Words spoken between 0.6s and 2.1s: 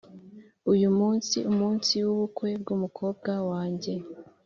uyu munsi umunsi